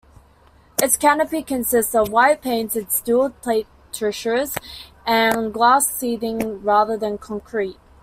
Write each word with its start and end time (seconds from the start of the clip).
Its 0.81 0.97
canopy 0.97 1.43
consists 1.43 1.93
of 1.93 2.09
white-painted, 2.11 2.91
steel 2.91 3.29
plate 3.29 3.67
trusses 3.93 4.55
and 5.05 5.53
glass 5.53 5.99
sheathing 5.99 6.63
rather 6.63 6.97
than 6.97 7.19
concrete. 7.19 7.77